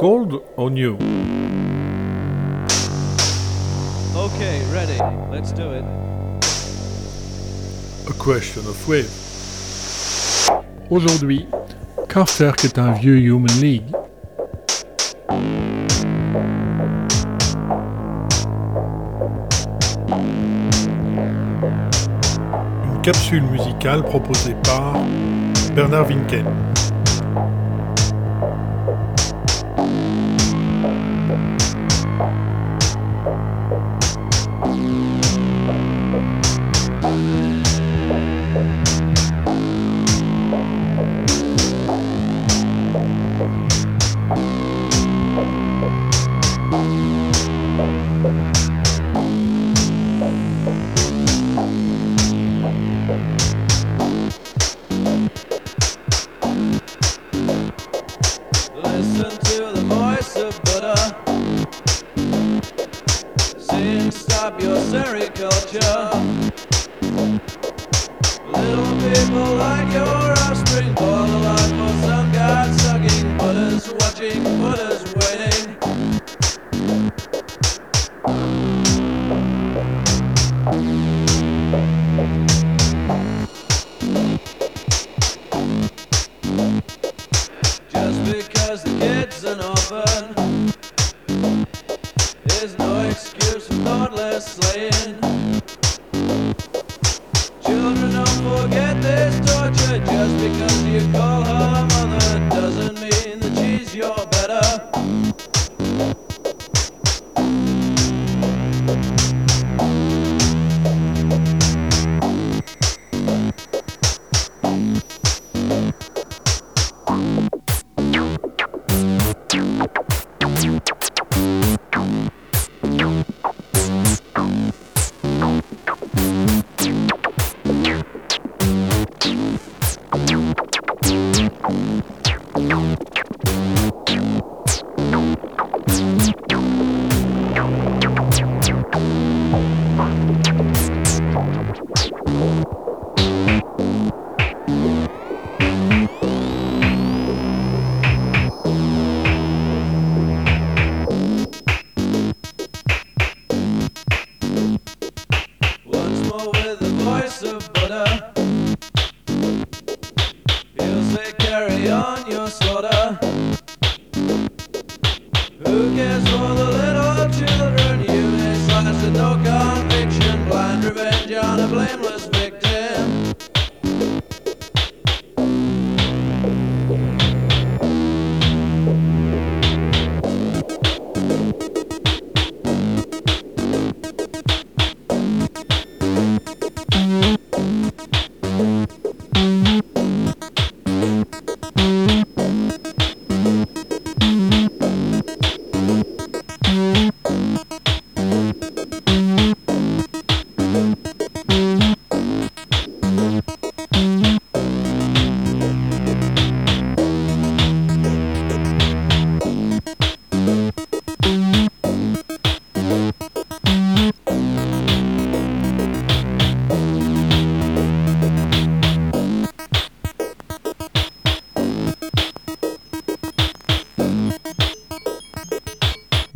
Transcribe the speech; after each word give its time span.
Cold 0.00 0.42
or 0.56 0.70
new? 0.70 0.94
Okay, 4.16 4.62
ready. 4.72 4.96
Let's 5.30 5.52
do 5.52 5.72
it. 5.72 5.84
A 8.08 8.12
question 8.14 8.66
of 8.66 8.88
wave. 8.88 9.10
Aujourd'hui, 10.88 11.46
Kraftwerk 12.08 12.64
est 12.64 12.78
un 12.78 12.92
vieux 12.92 13.18
Human 13.18 13.60
League? 13.60 13.94
Une 22.86 23.02
capsule 23.02 23.42
musicale 23.42 24.02
proposée 24.04 24.56
par 24.64 24.94
Bernard 25.74 26.06
Winken. 26.06 26.46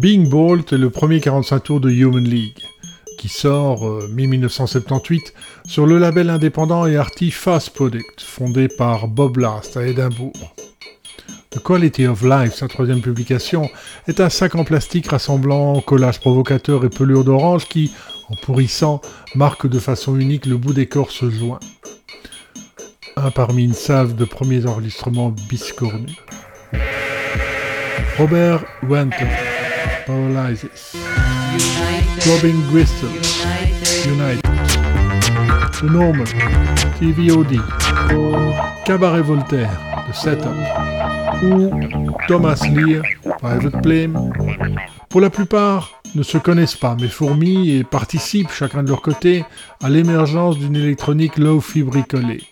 Being 0.05 0.29
Bolt 0.29 0.71
est 0.75 0.77
le 0.77 0.91
premier 0.91 1.19
45 1.19 1.61
tours 1.61 1.81
de 1.81 1.89
Human 1.89 2.23
League, 2.23 2.63
qui 3.17 3.31
sort 3.31 3.89
euh, 3.89 4.07
mi-1978 4.13 5.33
sur 5.65 5.87
le 5.87 5.97
label 5.97 6.29
indépendant 6.29 6.87
et 6.87 6.99
arty 6.99 7.31
Fast 7.31 7.71
Product, 7.71 8.21
fondé 8.21 8.69
par 8.69 9.09
Bob 9.09 9.39
Last 9.39 9.79
à 9.79 9.87
Édimbourg. 9.87 10.55
The 11.49 11.59
Quality 11.59 12.07
of 12.07 12.23
Life, 12.23 12.53
sa 12.53 12.69
troisième 12.69 13.01
publication, 13.01 13.71
est 14.07 14.21
un 14.21 14.29
sac 14.29 14.57
en 14.57 14.65
plastique 14.65 15.07
rassemblant 15.07 15.81
collages 15.81 16.21
provocateurs 16.21 16.85
et 16.85 16.91
pelures 16.91 17.25
d'orange 17.25 17.67
qui, 17.67 17.91
en 18.29 18.35
pourrissant, 18.35 19.01
marque 19.35 19.67
de 19.67 19.79
façon 19.79 20.19
unique 20.19 20.45
le 20.45 20.59
bout 20.59 20.75
d'écorce 20.75 21.25
joint. 21.31 21.61
Un 23.17 23.31
parmi 23.31 23.65
une 23.65 23.73
salve 23.73 24.15
de 24.15 24.27
premiers 24.27 24.67
enregistrements 24.67 25.35
biscornus. 25.49 26.19
Robert 28.19 28.67
Wenton, 28.83 29.29
Paralysis. 30.07 30.97
Robin 32.27 32.55
Gristle, 32.71 33.09
United. 34.07 34.43
The 35.73 35.85
Norman, 35.85 36.25
TVOD. 36.99 37.61
Cabaret 38.85 39.23
Voltaire, 39.23 39.71
The 40.07 40.15
Setup. 40.15 40.53
Ou 41.43 41.71
Thomas 42.29 42.61
Lear, 42.71 43.03
Private 43.39 43.83
Plane. 43.83 44.33
Pour 45.09 45.21
la 45.21 45.31
plupart, 45.31 46.03
ne 46.15 46.23
se 46.23 46.39
connaissent 46.39 46.77
pas, 46.77 46.97
mais 47.01 47.09
fourmillent 47.09 47.79
et 47.79 47.85
participent 47.85 48.53
chacun 48.53 48.83
de 48.83 48.89
leur 48.89 49.03
côté 49.03 49.45
à 49.83 49.89
l'émergence 49.89 50.59
d'une 50.59 50.77
électronique 50.77 51.39
low-fi 51.39 51.83
bricolée. 51.83 52.43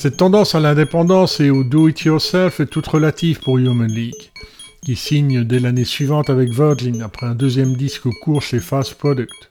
Cette 0.00 0.16
tendance 0.16 0.54
à 0.54 0.60
l'indépendance 0.60 1.40
et 1.40 1.50
au 1.50 1.64
do-it-yourself 1.64 2.60
est 2.60 2.66
toute 2.66 2.86
relative 2.86 3.40
pour 3.40 3.58
Human 3.58 3.90
League, 3.90 4.30
qui 4.82 4.96
signe 4.96 5.44
dès 5.44 5.58
l'année 5.58 5.84
suivante 5.84 6.30
avec 6.30 6.50
Virgin 6.50 7.02
après 7.02 7.26
un 7.26 7.34
deuxième 7.34 7.74
disque 7.74 8.08
court 8.22 8.42
chez 8.42 8.60
Fast 8.60 8.94
Product. 8.94 9.50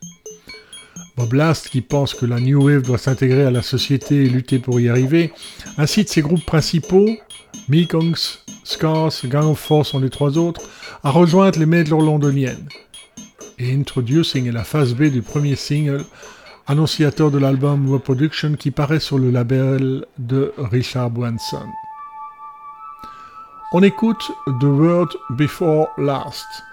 Bob 1.16 1.32
Last, 1.32 1.68
qui 1.68 1.80
pense 1.80 2.14
que 2.14 2.26
la 2.26 2.40
New 2.40 2.64
Wave 2.64 2.82
doit 2.82 2.98
s'intégrer 2.98 3.44
à 3.44 3.50
la 3.50 3.62
société 3.62 4.24
et 4.24 4.28
lutter 4.28 4.58
pour 4.58 4.80
y 4.80 4.88
arriver, 4.88 5.32
incite 5.76 6.08
ses 6.08 6.22
groupes 6.22 6.44
principaux, 6.44 7.08
Mekongs, 7.68 8.38
Scars, 8.64 9.12
Gang 9.24 9.50
of 9.50 9.58
Four 9.58 9.84
sont 9.84 9.98
les 9.98 10.10
trois 10.10 10.38
autres, 10.38 10.62
à 11.02 11.10
rejoindre 11.10 11.58
les 11.58 11.66
medlors 11.66 12.02
londoniennes. 12.02 12.68
Et 13.58 13.72
Introducing 13.72 14.46
est 14.46 14.52
la 14.52 14.64
phase 14.64 14.94
B 14.94 15.04
du 15.04 15.22
premier 15.22 15.56
single 15.56 16.04
annonciateur 16.68 17.30
de 17.30 17.38
l'album 17.38 17.90
Reproduction 17.90 18.54
qui 18.54 18.70
paraît 18.70 19.00
sur 19.00 19.18
le 19.18 19.30
label 19.30 20.04
de 20.18 20.52
Richard 20.58 21.10
Branson. 21.10 21.66
On 23.70 23.82
écoute 23.82 24.32
The 24.46 24.64
Word 24.64 25.08
Before 25.36 25.90
Last. 25.98 26.67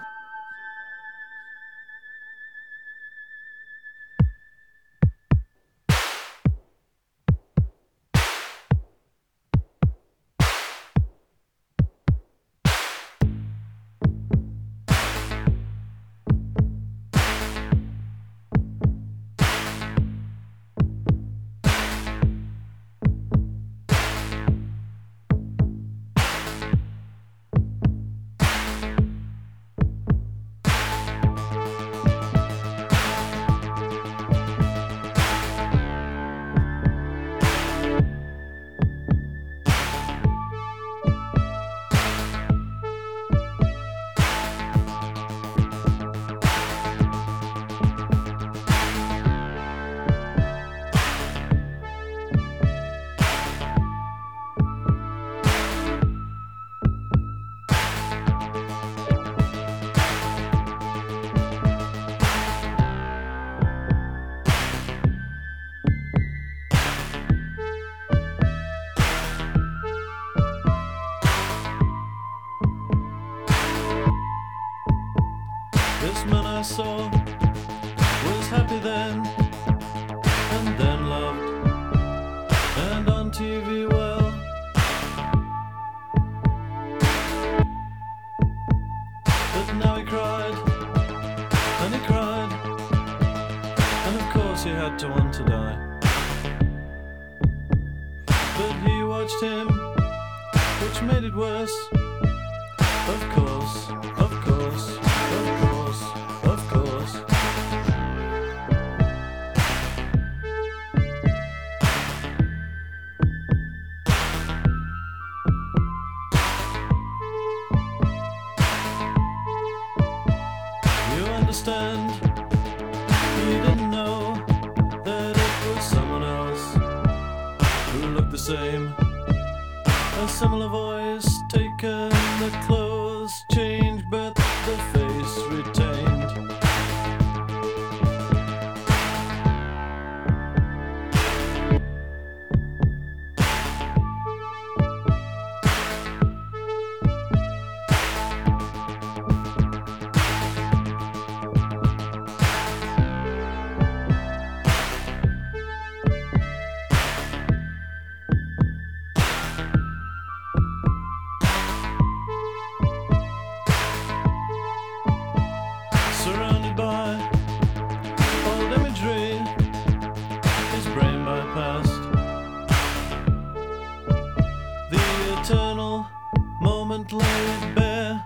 Moment 177.12 177.22
laid 177.22 177.74
bare, 177.74 178.24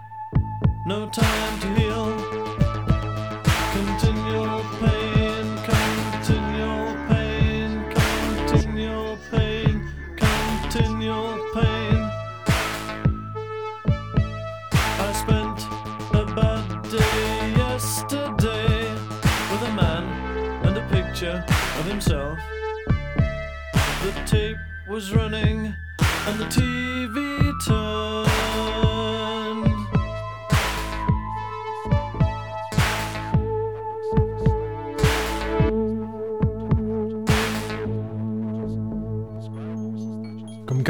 no 0.87 1.09
time 1.09 1.61
to 1.61 1.67
heal. 1.75 2.17
Continual 3.73 4.63
pain, 4.81 5.59
continual 5.65 6.95
pain, 7.09 7.85
continual 8.47 9.19
pain, 9.31 9.89
continual 10.17 11.39
pain. 11.55 12.11
I 14.99 15.13
spent 15.13 15.67
a 16.15 16.25
bad 16.35 16.83
day 16.91 17.53
yesterday 17.57 18.93
with 19.51 19.63
a 19.63 19.73
man 19.75 20.05
and 20.67 20.77
a 20.77 20.89
picture 20.89 21.45
of 21.79 21.85
himself. 21.87 22.39
The 24.03 24.23
tape 24.27 24.57
was 24.89 25.15
running 25.15 25.75
and 26.27 26.39
the 26.39 26.47
TV 26.47 27.67
turned. 27.67 28.00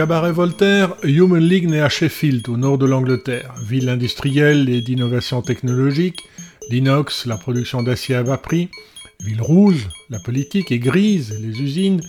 Cabaret 0.01 0.33
Voltaire, 0.33 0.95
Human 1.03 1.47
League 1.47 1.69
naît 1.69 1.83
à 1.83 1.91
Sheffield, 1.91 2.49
au 2.49 2.57
nord 2.57 2.79
de 2.79 2.87
l'Angleterre, 2.87 3.53
ville 3.67 3.91
industrielle 3.91 4.71
et 4.71 4.81
d'innovation 4.81 5.43
technologique, 5.43 6.27
l'inox, 6.71 7.27
la 7.27 7.37
production 7.37 7.83
d'acier 7.83 8.15
à 8.15 8.23
bas 8.23 8.39
prix, 8.39 8.71
ville 9.23 9.43
rouge, 9.43 9.91
la 10.09 10.19
politique, 10.19 10.73
et 10.73 10.79
grise, 10.79 11.39
les 11.43 11.61
usines, 11.61 12.01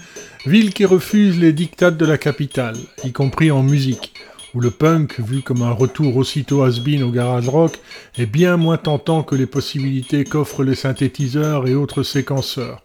ville 0.46 0.74
qui 0.74 0.86
refuse 0.86 1.38
les 1.38 1.52
dictates 1.52 1.98
de 1.98 2.06
la 2.06 2.18
capitale, 2.18 2.78
y 3.04 3.12
compris 3.12 3.52
en 3.52 3.62
musique, 3.62 4.14
où 4.54 4.62
le 4.62 4.72
punk, 4.72 5.20
vu 5.20 5.42
comme 5.42 5.62
un 5.62 5.72
retour 5.72 6.16
aussitôt 6.16 6.64
has-been 6.64 7.04
au 7.04 7.12
garage 7.12 7.50
rock, 7.50 7.78
est 8.18 8.26
bien 8.26 8.56
moins 8.56 8.78
tentant 8.78 9.22
que 9.22 9.36
les 9.36 9.48
possibilités 9.48 10.24
qu'offrent 10.24 10.64
les 10.64 10.76
synthétiseurs 10.76 11.68
et 11.68 11.76
autres 11.76 12.04
séquenceurs, 12.04 12.82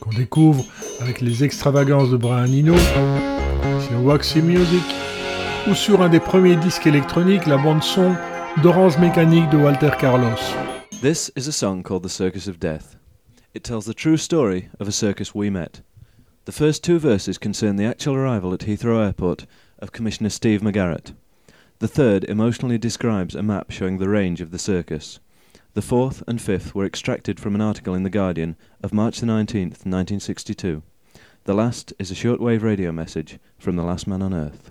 qu'on 0.00 0.14
découvre 0.14 0.64
avec 1.00 1.20
les 1.20 1.44
extravagances 1.44 2.10
de 2.10 2.16
Brian 2.16 2.50
Eno, 2.50 2.76
sur 3.88 4.42
Music, 4.42 4.84
ou 5.66 5.74
sur 5.74 6.02
un 6.02 6.10
des 6.10 6.20
premiers 6.20 6.56
disques 6.56 6.86
électroniques, 6.86 7.46
la 7.46 7.56
bande-son 7.56 8.14
d'Orange 8.62 8.98
Mécanique 8.98 9.48
de 9.48 9.56
Walter 9.56 9.90
Carlos. 9.98 10.36
This 11.00 11.30
is 11.34 11.48
a 11.48 11.52
song 11.52 11.82
called 11.82 12.02
The 12.02 12.10
Circus 12.10 12.46
of 12.48 12.60
Death. 12.60 12.96
It 13.54 13.64
tells 13.64 13.86
the 13.86 13.94
true 13.94 14.18
story 14.18 14.68
of 14.78 14.88
a 14.88 14.92
circus 14.92 15.34
we 15.34 15.48
met. 15.48 15.80
The 16.44 16.52
first 16.52 16.84
two 16.84 16.98
verses 16.98 17.38
concern 17.38 17.76
the 17.76 17.86
actual 17.86 18.14
arrival 18.14 18.52
at 18.52 18.60
Heathrow 18.60 19.02
Airport 19.06 19.46
of 19.78 19.92
Commissioner 19.92 20.30
Steve 20.30 20.60
McGarrett. 20.60 21.14
The 21.78 21.88
third 21.88 22.24
emotionally 22.24 22.78
describes 22.78 23.34
a 23.34 23.42
map 23.42 23.70
showing 23.70 23.98
the 23.98 24.08
range 24.10 24.42
of 24.42 24.50
the 24.50 24.58
circus. 24.58 25.18
The 25.72 25.82
fourth 25.82 26.22
and 26.26 26.42
fifth 26.42 26.74
were 26.74 26.84
extracted 26.84 27.40
from 27.40 27.54
an 27.54 27.62
article 27.62 27.94
in 27.94 28.02
The 28.02 28.10
Guardian 28.10 28.56
of 28.82 28.92
March 28.92 29.20
the 29.20 29.26
19th, 29.26 29.86
1962. 29.86 30.82
The 31.48 31.54
last 31.54 31.94
is 31.98 32.10
a 32.10 32.14
shortwave 32.14 32.60
radio 32.60 32.92
message 32.92 33.38
from 33.58 33.76
the 33.76 33.82
last 33.82 34.06
man 34.06 34.20
on 34.20 34.34
Earth. 34.34 34.70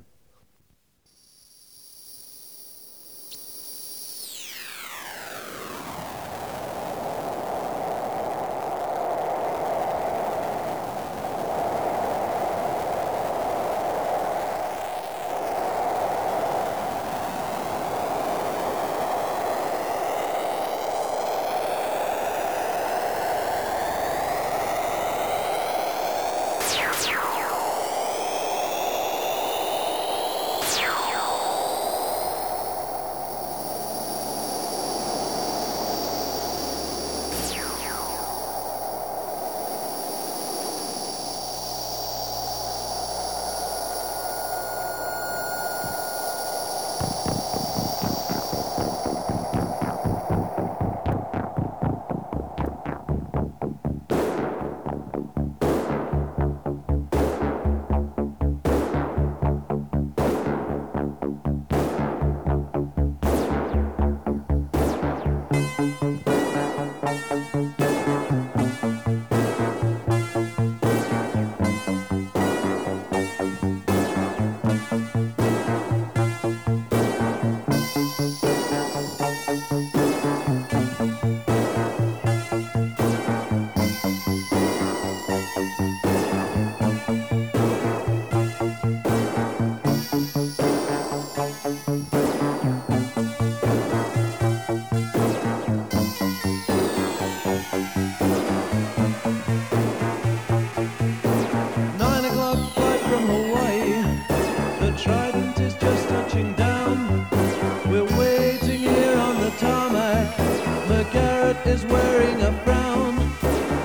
Wearing 112.38 112.54
a 112.54 112.64
frown. 112.64 113.18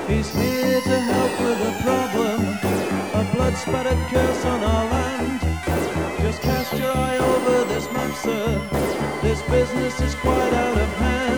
He's 0.07 0.33
here 0.33 0.81
to 0.81 0.99
help 0.99 1.39
with 1.39 1.61
a 1.61 1.81
problem. 1.83 2.41
A 3.13 3.35
blood 3.35 3.55
spattered 3.57 4.07
curse 4.09 4.45
on 4.45 4.63
our 4.63 4.89
land. 4.89 5.41
Just 6.21 6.41
cast 6.41 6.73
your 6.73 6.91
eye 6.91 7.17
over 7.17 7.65
this 7.65 7.91
map, 7.91 8.15
sir. 8.15 8.61
This 9.21 9.41
business 9.43 10.01
is 10.01 10.15
quite 10.15 10.53
out 10.53 10.77
of 10.77 10.89
hand. 10.97 11.33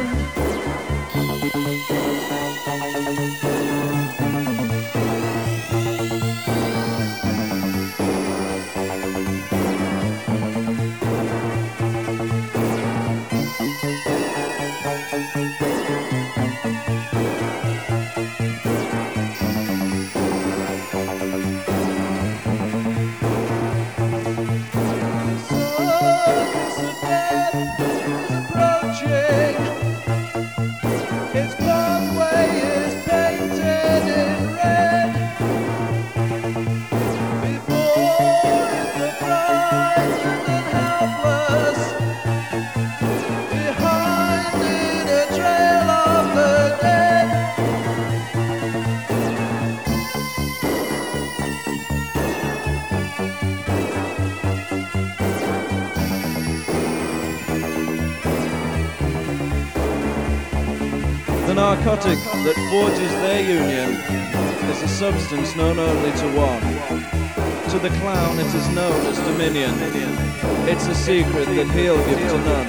Narcotic 61.96 62.20
that 62.44 62.56
forges 62.70 63.12
their 63.24 63.42
union 63.42 63.92
is 64.70 64.82
a 64.82 64.88
substance 64.88 65.56
known 65.56 65.80
only 65.80 66.12
to 66.12 66.28
one. 66.36 66.62
To 67.72 67.80
the 67.80 67.90
clown 68.00 68.38
it 68.40 68.54
is 68.54 68.68
known 68.70 69.06
as 69.06 69.18
dominion. 69.20 69.74
It's 70.68 70.88
a 70.88 70.96
secret 70.96 71.46
that 71.46 71.70
he'll 71.72 72.04
give 72.06 72.20
to 72.20 72.38
none. 72.40 72.68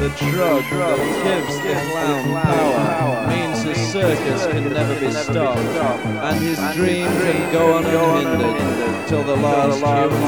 The 0.00 0.08
drug 0.30 0.64
that 0.70 0.98
gives 1.22 1.56
the 1.58 1.74
clown 1.90 2.42
power 2.42 3.26
means 3.28 3.62
his 3.62 3.78
circus 3.92 4.46
can 4.46 4.72
never 4.72 4.98
be 4.98 5.12
stopped, 5.12 5.60
and 5.60 6.40
his 6.42 6.58
dream 6.74 7.06
can 7.06 7.52
go 7.52 7.74
on 7.74 7.84
unhindered 7.84 9.08
till 9.08 9.22
the 9.22 9.36
last 9.36 9.80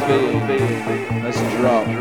human 0.06 0.46
being 0.46 0.80
has 1.22 1.36
dropped. 1.56 1.94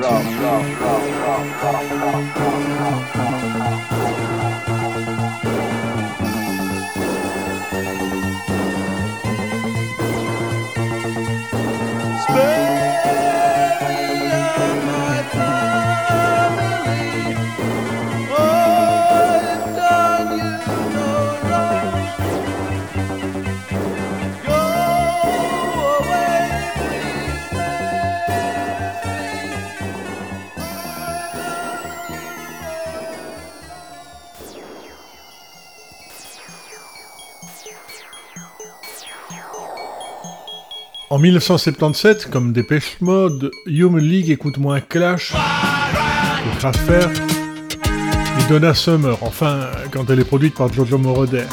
1977, 41.23 42.29
comme 42.29 42.51
Dépêche 42.51 42.97
Mode, 42.99 43.49
Human 43.65 44.03
League 44.03 44.29
écoute 44.29 44.57
moins 44.57 44.81
Clash 44.81 45.31
que 45.31 46.59
Kraftwerk 46.59 47.15
et 47.15 48.49
Donna 48.49 48.73
Summer, 48.73 49.17
enfin 49.21 49.69
quand 49.93 50.09
elle 50.09 50.19
est 50.19 50.25
produite 50.25 50.55
par 50.55 50.73
Giorgio 50.73 50.97
Moroder. 50.97 51.45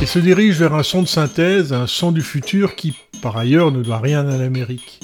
Et 0.00 0.06
se 0.06 0.18
dirige 0.18 0.58
vers 0.58 0.72
un 0.72 0.82
son 0.82 1.02
de 1.02 1.08
synthèse, 1.08 1.74
un 1.74 1.86
son 1.86 2.10
du 2.10 2.22
futur 2.22 2.74
qui, 2.74 2.96
par 3.20 3.36
ailleurs, 3.36 3.70
ne 3.70 3.82
doit 3.82 3.98
rien 3.98 4.26
à 4.26 4.38
l'Amérique. 4.38 4.98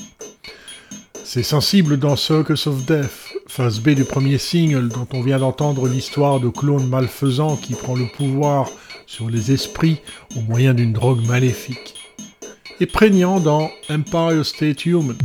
C'est 1.22 1.42
sensible 1.42 1.98
dans 1.98 2.16
Circus 2.16 2.66
of 2.66 2.86
Death, 2.86 3.36
phase 3.46 3.80
B 3.80 3.90
du 3.90 4.04
premier 4.04 4.38
single 4.38 4.88
dont 4.88 5.06
on 5.12 5.20
vient 5.20 5.38
d'entendre 5.38 5.86
l'histoire 5.86 6.40
de 6.40 6.48
clone 6.48 6.88
malfaisant 6.88 7.56
qui 7.56 7.74
prend 7.74 7.94
le 7.94 8.06
pouvoir 8.16 8.70
sur 9.06 9.28
les 9.28 9.52
esprits 9.52 10.00
au 10.34 10.40
moyen 10.40 10.72
d'une 10.72 10.94
drogue 10.94 11.26
maléfique 11.26 12.01
et 12.80 12.86
prégnant 12.86 13.40
dans 13.40 13.70
Empire 13.88 14.44
State 14.44 14.86
Human. 14.86 15.16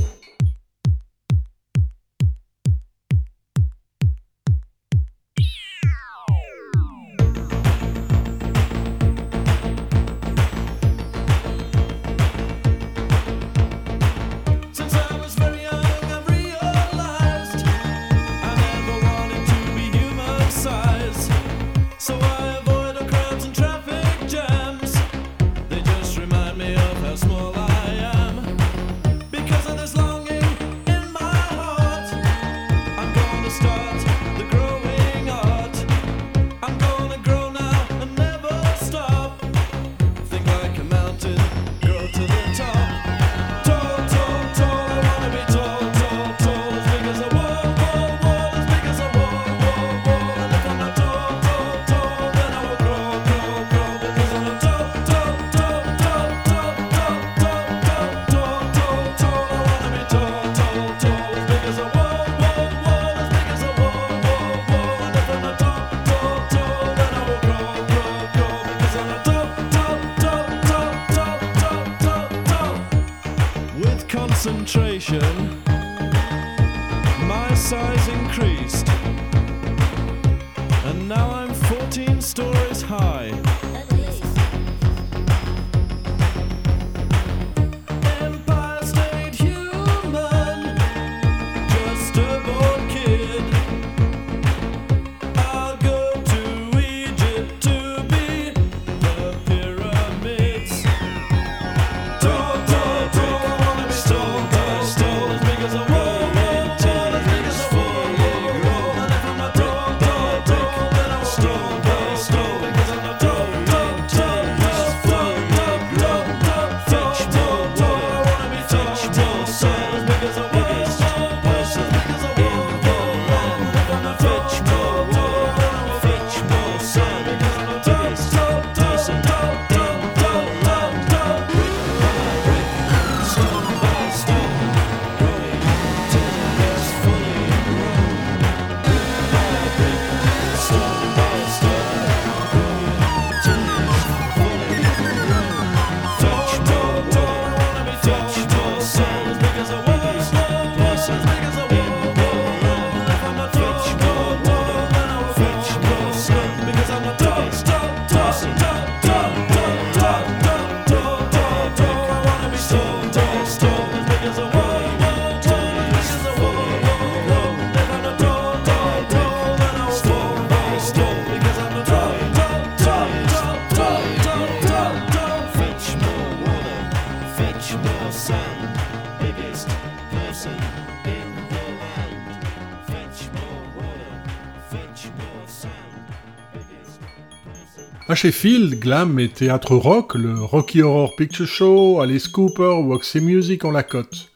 Sheffield, 188.16 188.80
glam 188.80 189.20
et 189.20 189.28
théâtre 189.28 189.76
rock, 189.76 190.16
le 190.16 190.34
Rocky 190.34 190.82
Horror 190.82 191.16
Picture 191.16 191.46
Show, 191.46 192.00
Alice 192.00 192.28
Cooper, 192.28 192.82
Waxy 192.84 193.20
Music 193.20 193.66
ont 193.66 193.72
la 193.72 193.84
cote. 193.84 194.32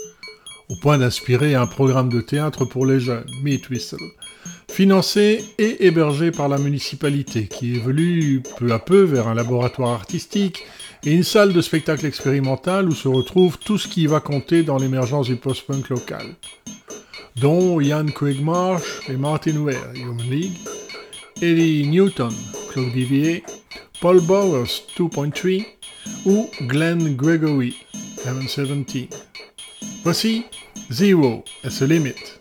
Au 0.69 0.75
point 0.75 0.97
d'inspirer 0.97 1.55
un 1.55 1.67
programme 1.67 2.09
de 2.09 2.21
théâtre 2.21 2.65
pour 2.65 2.85
les 2.85 2.99
jeunes, 2.99 3.25
Meat 3.43 3.69
Whistle. 3.69 3.97
financé 4.69 5.43
et 5.57 5.85
hébergé 5.85 6.31
par 6.31 6.47
la 6.47 6.57
municipalité, 6.57 7.47
qui 7.47 7.75
évolue 7.75 8.41
peu 8.57 8.71
à 8.71 8.79
peu 8.79 9.01
vers 9.01 9.27
un 9.27 9.33
laboratoire 9.33 9.91
artistique 9.91 10.63
et 11.03 11.13
une 11.13 11.23
salle 11.23 11.53
de 11.53 11.61
spectacle 11.61 12.05
expérimental 12.05 12.87
où 12.87 12.93
se 12.93 13.07
retrouve 13.07 13.57
tout 13.57 13.77
ce 13.77 13.87
qui 13.87 14.05
va 14.05 14.19
compter 14.19 14.63
dans 14.63 14.77
l'émergence 14.77 15.27
du 15.27 15.35
post-punk 15.35 15.89
local, 15.89 16.35
dont 17.37 17.79
Ian 17.81 18.05
Quigmarsh 18.05 19.09
et 19.09 19.17
Martin 19.17 19.57
Ware, 19.57 19.93
Human 19.95 20.29
League, 20.29 20.57
Eddie 21.41 21.87
Newton, 21.87 22.33
Claude 22.69 22.93
Vivier, 22.93 23.43
Paul 24.01 24.19
Bowers, 24.21 24.81
2.3 24.97 25.63
ou 26.25 26.49
Glenn 26.67 27.15
Gregory, 27.15 27.75
Heaven 28.25 28.47
17. 28.47 29.09
Voici 30.03 30.43
Zero 30.91 31.43
as 31.63 31.83
a 31.83 31.85
Limit. 31.85 32.40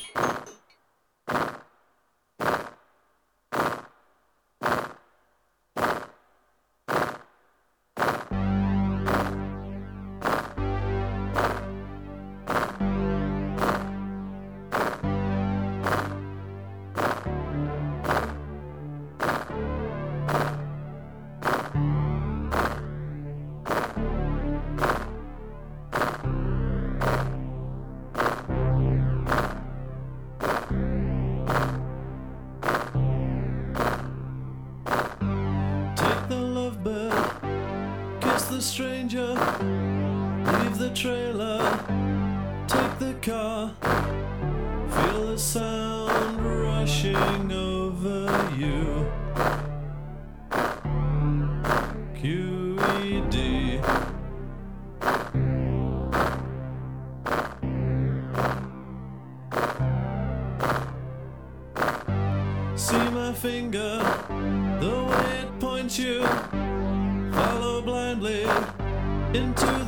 QED. 52.21 53.35
See 62.77 62.97
my 63.11 63.33
finger, 63.33 64.03
the 64.81 65.05
way 65.09 65.41
it 65.41 65.61
points 65.61 65.99
you. 65.99 66.23
Follow 67.33 67.81
blindly 67.81 68.43
into 69.33 69.80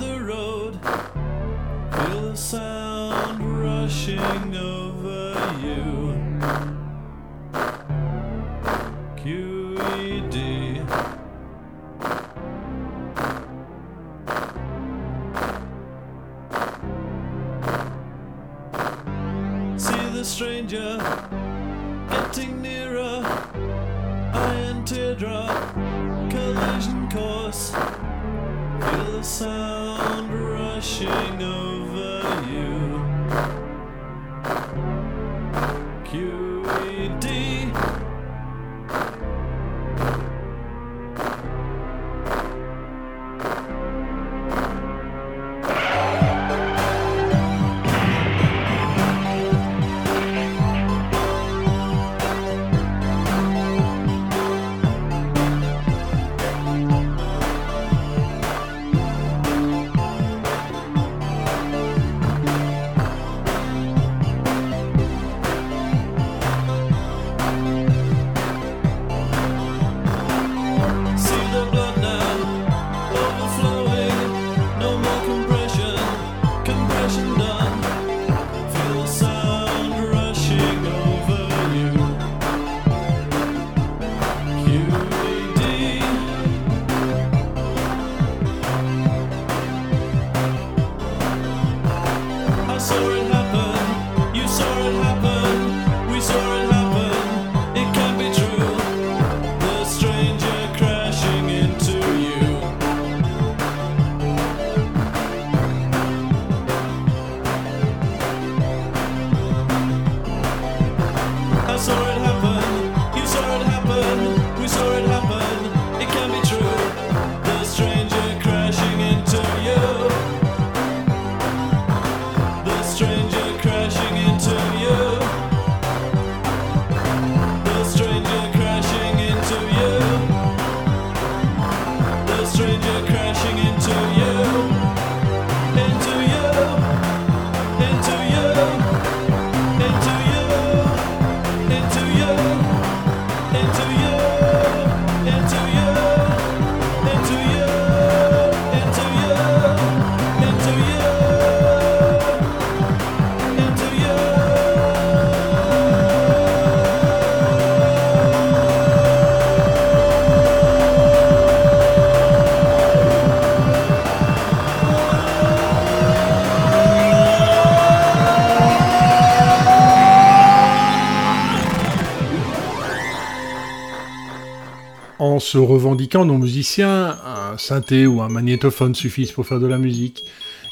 se 175.43 175.59
revendiquant 175.59 176.25
non 176.25 176.39
musiciens, 176.39 177.17
un 177.27 177.59
synthé 177.59 178.07
ou 178.07 178.23
un 178.23 178.29
magnétophone 178.29 178.95
suffisent 178.95 179.33
pour 179.33 179.47
faire 179.47 179.61
de 179.61 179.67
la 179.67 179.79
musique. 179.79 180.25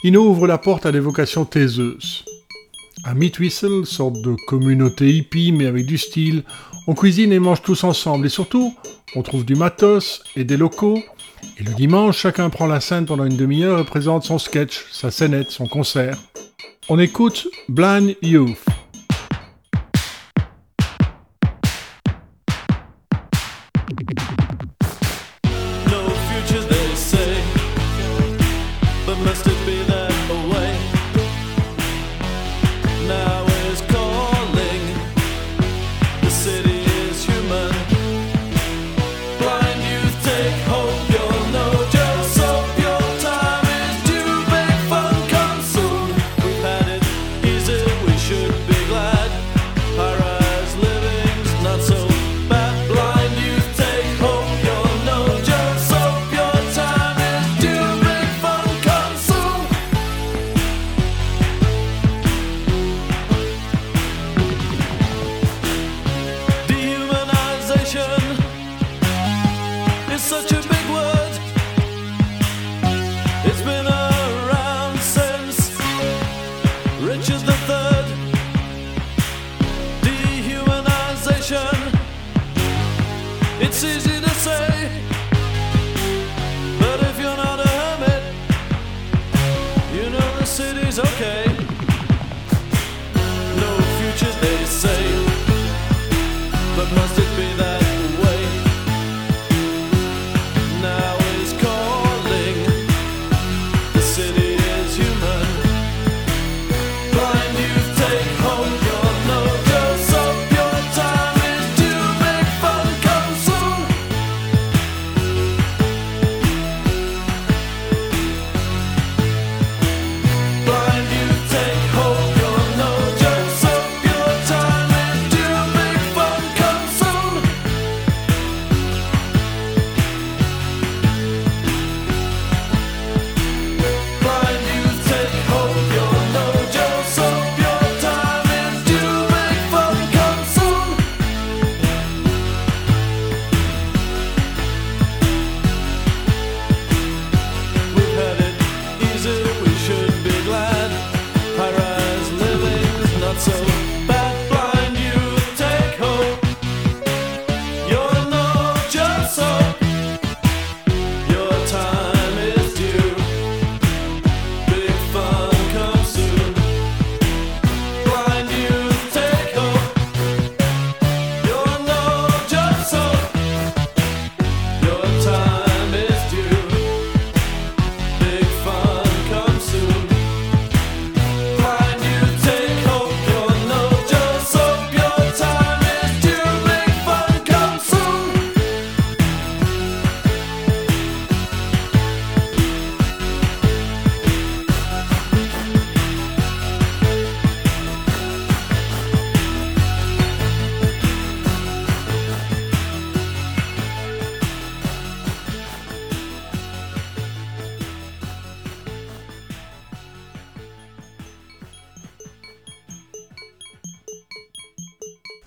Ils 0.02 0.12
nous 0.12 0.20
ouvrent 0.20 0.46
la 0.46 0.59
porte 0.59 0.87
à 0.87 0.92
des 0.92 1.00
vocations 1.00 1.44
taiseuses. 1.44 2.24
À 3.04 3.14
Meat 3.14 3.38
Whistle, 3.38 3.85
sorte 3.85 4.20
de 4.22 4.37
communauté 4.46 5.11
hippie 5.11 5.52
mais 5.52 5.66
avec 5.66 5.87
du 5.87 5.98
style, 5.98 6.44
on 6.87 6.94
cuisine 6.94 7.33
et 7.33 7.38
mange 7.38 7.62
tous 7.62 7.85
ensemble 7.85 8.26
et 8.26 8.30
surtout, 8.30 8.74
on 9.14 9.22
trouve 9.22 9.44
du 9.44 9.56
matos 9.56 10.22
et 10.37 10.44
des 10.44 10.56
locaux. 10.56 10.98
Et 11.59 11.64
le 11.64 11.72
dimanche, 11.74 12.18
chacun 12.18 12.48
prend 12.50 12.66
la 12.66 12.80
scène 12.80 13.06
pendant 13.06 13.24
une 13.24 13.37
demi-heure 13.37 13.80
et 13.80 13.85
présente 13.85 14.24
son 14.24 14.38
sketch, 14.38 14.87
sa 14.92 15.11
scénette, 15.11 15.50
son 15.50 15.66
concert. 15.66 16.16
On 16.88 16.98
écoute 16.98 17.48
Blind 17.68 18.14
Youth. 18.22 18.69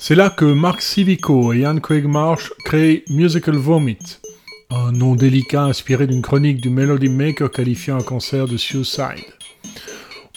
C'est 0.06 0.16
là 0.16 0.30
que 0.30 0.44
Mark 0.44 0.82
Civico 0.82 1.54
et 1.54 1.60
Ian 1.60 1.78
Craig 1.78 2.06
Marsh 2.06 2.52
créent 2.66 3.06
Musical 3.08 3.56
Vomit, 3.56 4.20
un 4.70 4.92
nom 4.92 5.16
délicat 5.16 5.64
inspiré 5.64 6.08
d'une 6.08 6.22
chronique 6.22 6.60
du 6.60 6.70
Melody 6.70 7.08
Maker 7.08 7.50
qualifiant 7.50 8.00
un 8.00 8.04
concert 8.04 8.46
de 8.46 8.58
suicide. 8.58 9.24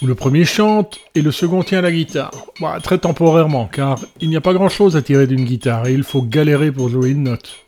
Où 0.01 0.07
le 0.07 0.15
premier 0.15 0.45
chante 0.45 1.01
et 1.17 1.21
le 1.21 1.33
second 1.33 1.65
tient 1.65 1.81
la 1.81 1.91
guitare. 1.91 2.31
Bah, 2.61 2.79
très 2.81 2.99
temporairement, 2.99 3.67
car 3.67 3.99
il 4.21 4.29
n'y 4.29 4.37
a 4.37 4.41
pas 4.41 4.55
grand 4.55 4.69
chose 4.69 4.95
à 4.95 5.03
tirer 5.03 5.27
d'une 5.27 5.45
guitare 5.45 5.89
et 5.89 5.95
il 5.95 6.05
faut 6.05 6.23
galérer 6.23 6.71
pour 6.71 6.89
jouer 6.89 7.11
une 7.11 7.25
note. 7.25 7.67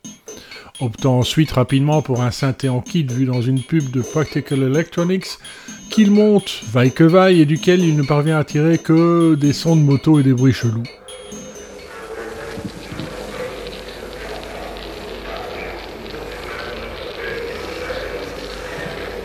Optant 0.81 1.19
ensuite 1.19 1.51
rapidement 1.51 2.01
pour 2.01 2.23
un 2.23 2.31
synthé 2.31 2.69
en 2.69 2.81
kit 2.81 3.09
vu 3.11 3.25
dans 3.25 3.43
une 3.43 3.61
pub 3.61 3.91
de 3.91 4.03
Practical 4.03 4.63
Electronics, 4.63 5.37
qu'il 5.91 6.13
monte, 6.13 6.61
vaille 6.71 6.93
que 6.93 7.03
vaille, 7.03 7.41
et 7.41 7.45
duquel 7.45 7.83
il 7.83 7.97
ne 7.97 8.05
parvient 8.05 8.39
à 8.39 8.45
tirer 8.45 8.79
que 8.79 9.35
des 9.35 9.53
sons 9.53 9.75
de 9.75 9.83
moto 9.83 10.21
et 10.21 10.23
des 10.23 10.33
bruits 10.33 10.53
chelous. 10.53 10.85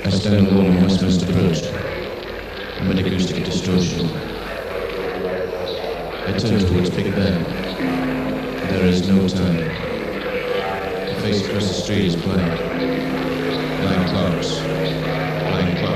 I 0.05 0.09
stand 0.09 0.47
alone 0.47 0.75
in 0.75 0.83
Westminster 0.83 1.31
Bridge, 1.31 1.63
amid 2.81 2.99
acoustic 2.99 3.45
distortion. 3.45 4.09
I 6.27 6.33
turn 6.37 6.59
towards 6.59 6.89
Big 6.89 7.15
Ben. 7.15 7.43
There 8.69 8.85
is 8.85 9.07
no 9.07 9.25
time. 9.29 9.59
The 11.07 11.21
face 11.21 11.47
across 11.47 11.67
the 11.69 11.73
street 11.73 12.05
is 12.05 12.15
blank. 12.17 12.59
Blank 13.81 14.09
clouds. 14.09 14.61
Blank 15.47 15.79
clouds. 15.79 15.92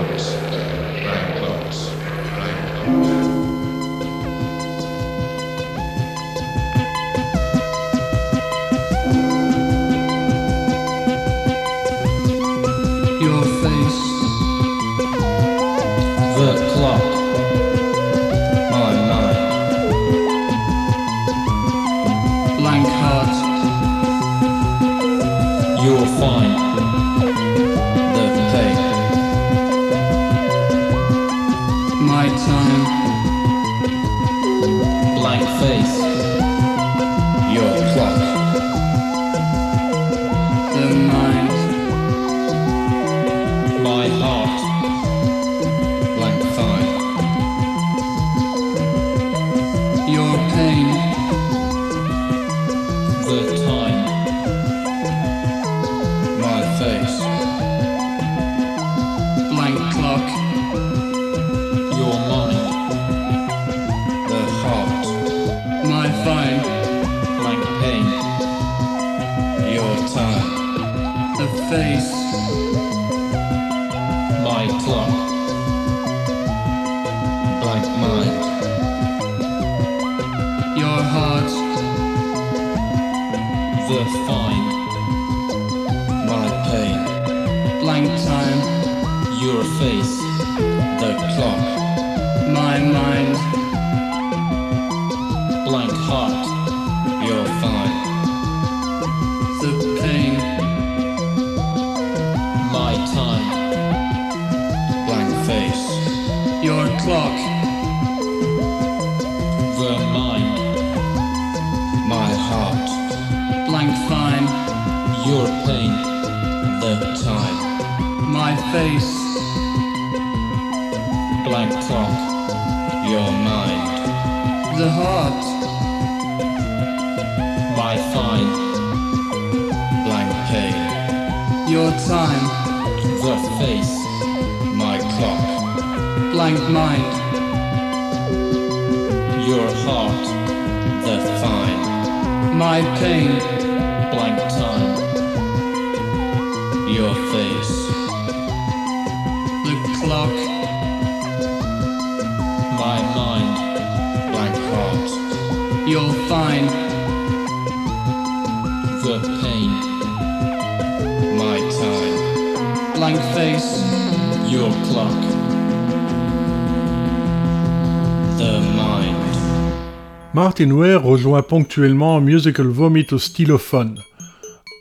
Martin 170.58 170.72
Ware 170.72 171.04
rejoint 171.04 171.44
ponctuellement 171.44 172.20
Musical 172.20 172.66
Vomit 172.66 173.06
au 173.12 173.20
stylophone, 173.20 174.00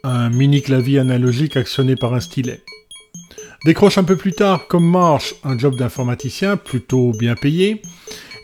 un 0.05 0.31
mini-clavier 0.31 1.01
analogique 1.01 1.55
actionné 1.59 1.97
par 1.97 2.15
un 2.15 2.21
stylet. 2.21 2.63
Décroche 3.67 3.99
un 3.99 4.05
peu 4.05 4.17
plus 4.17 4.33
tard, 4.33 4.69
comme 4.69 4.89
Marsh, 4.89 5.35
un 5.45 5.59
job 5.59 5.77
d'informaticien 5.77 6.57
plutôt 6.57 7.13
bien 7.13 7.35
payé, 7.35 7.83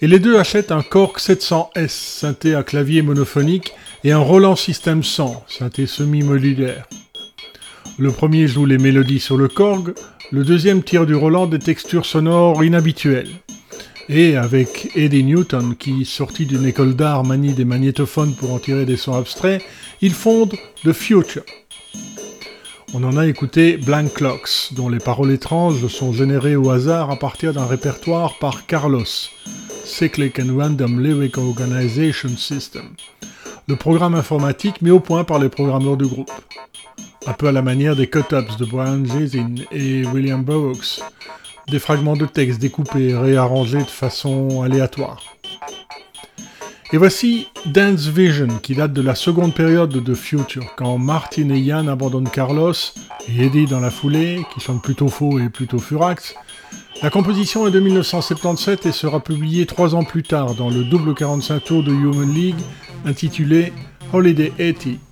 et 0.03 0.09
les 0.09 0.18
deux 0.18 0.37
achètent 0.37 0.73
un 0.73 0.83
Korg 0.83 1.16
700S, 1.16 1.88
synthé 1.88 2.55
à 2.55 2.62
clavier 2.62 3.01
monophonique, 3.01 3.73
et 4.05 4.12
un 4.12 4.18
Roland 4.18 4.57
System 4.57 5.03
100, 5.03 5.47
synthé 5.49 5.87
semi-modulaire. 5.87 6.87
Le 7.99 8.11
premier 8.11 8.47
joue 8.47 8.66
les 8.66 8.77
mélodies 8.77 9.21
sur 9.21 9.38
le 9.38 9.49
Korg, 9.49 9.95
le 10.33 10.45
deuxième 10.45 10.83
tire 10.83 11.07
du 11.07 11.14
Roland 11.14 11.47
des 11.47 11.61
textures 11.61 12.05
sonores 12.05 12.62
inhabituelles. 12.62 13.31
Et 14.09 14.37
avec 14.37 14.91
Eddie 14.97 15.25
Newton, 15.25 15.77
qui, 15.77 16.05
sorti 16.05 16.47
d'une 16.47 16.67
école 16.67 16.95
d'art, 16.95 17.25
manie 17.25 17.55
des 17.55 17.65
magnétophones 17.65 18.35
pour 18.35 18.53
en 18.53 18.59
tirer 18.59 18.85
des 18.85 18.97
sons 18.97 19.15
abstraits, 19.15 19.62
ils 20.01 20.12
fondent 20.12 20.55
The 20.85 20.93
Future. 20.93 21.45
On 22.95 23.05
en 23.05 23.17
a 23.17 23.27
écouté 23.27 23.79
Blank 23.79 24.12
Clocks, 24.12 24.73
dont 24.73 24.88
les 24.88 24.99
paroles 24.99 25.31
étranges 25.31 25.87
sont 25.87 26.12
générées 26.12 26.57
au 26.57 26.69
hasard 26.69 27.11
à 27.11 27.17
partir 27.17 27.55
d'un 27.55 27.65
répertoire 27.65 28.38
par 28.38 28.67
Carlos, 28.67 29.05
Cyclic 29.85 30.38
and 30.38 30.59
Random 30.59 31.01
Lyric 31.01 31.38
Organization 31.38 32.37
System, 32.37 32.91
le 33.67 33.77
programme 33.77 34.15
informatique 34.15 34.83
mis 34.83 34.91
au 34.91 35.01
point 35.01 35.25
par 35.25 35.38
les 35.38 35.49
programmeurs 35.49 35.97
du 35.97 36.07
groupe. 36.07 36.31
Un 37.27 37.33
peu 37.33 37.47
à 37.47 37.53
la 37.53 37.62
manière 37.62 37.97
des 37.97 38.09
cut-ups 38.09 38.57
de 38.59 38.65
Brian 38.65 39.05
Jason 39.05 39.55
et 39.71 40.05
William 40.05 40.43
Burroughs, 40.43 41.01
fragments 41.79 42.17
de 42.17 42.27
texte 42.27 42.61
découpés 42.61 43.17
réarrangés 43.17 43.79
de 43.79 43.85
façon 43.85 44.63
aléatoire. 44.63 45.37
Et 46.94 46.99
voici 46.99 47.49
Dance 47.65 48.07
Vision, 48.09 48.49
qui 48.63 48.75
date 48.75 48.92
de 48.92 49.01
la 49.01 49.15
seconde 49.15 49.55
période 49.55 49.88
de 49.88 50.01
The 50.01 50.15
Future, 50.15 50.75
quand 50.77 50.99
Martin 50.99 51.49
et 51.49 51.59
Yann 51.59 51.88
abandonnent 51.88 52.29
Carlos, 52.29 52.75
et 53.29 53.46
Eddie 53.46 53.65
dans 53.65 53.81
la 53.81 53.90
foulée, 53.90 54.44
qui 54.53 54.61
chante 54.61 54.83
plutôt 54.83 55.09
faux 55.09 55.38
et 55.38 55.49
plutôt 55.49 55.79
furax. 55.79 56.35
La 57.03 57.09
composition 57.09 57.67
est 57.67 57.71
de 57.71 57.81
1977 57.81 58.85
et 58.85 58.92
sera 58.92 59.21
publiée 59.21 59.65
trois 59.65 59.94
ans 59.94 60.05
plus 60.05 60.23
tard 60.23 60.55
dans 60.55 60.69
le 60.69 60.85
double 60.85 61.15
45 61.15 61.65
tours 61.65 61.83
de 61.83 61.92
Human 61.92 62.31
League, 62.31 62.61
intitulé 63.07 63.73
Holiday 64.13 64.53
80. 64.59 65.12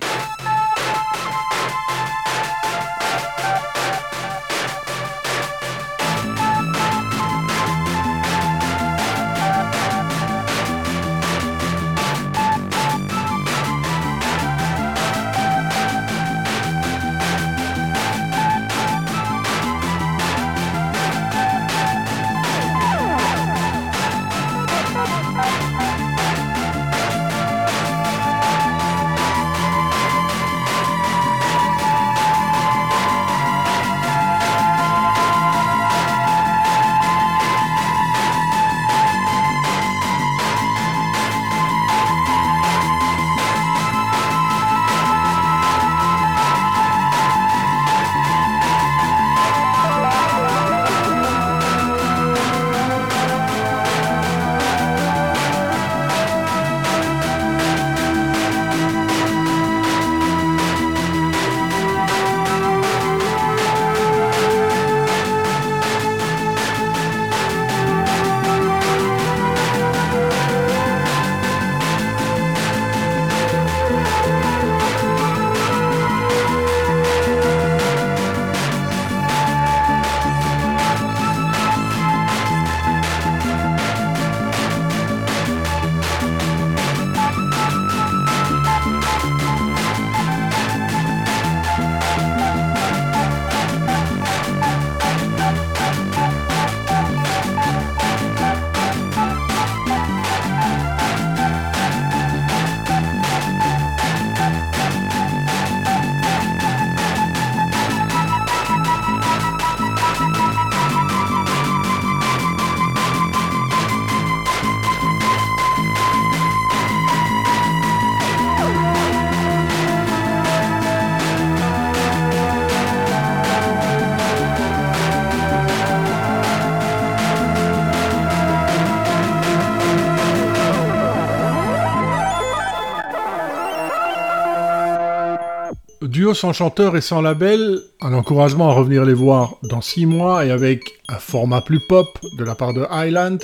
Sans 136.41 136.53
chanteur 136.53 136.97
et 136.97 137.01
sans 137.01 137.21
label, 137.21 137.81
un 138.01 138.13
encouragement 138.13 138.71
à 138.71 138.73
revenir 138.73 139.05
les 139.05 139.13
voir 139.13 139.57
dans 139.61 139.79
6 139.79 140.07
mois 140.07 140.43
et 140.43 140.49
avec 140.49 140.99
un 141.07 141.19
format 141.19 141.61
plus 141.61 141.79
pop 141.87 142.17
de 142.35 142.43
la 142.43 142.55
part 142.55 142.73
de 142.73 142.83
Highland, 142.89 143.37